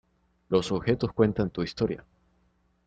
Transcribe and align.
Los 0.49 0.71
objetos 0.71 1.13
cuentan 1.13 1.51
tu 1.51 1.61
historia". 1.61 2.03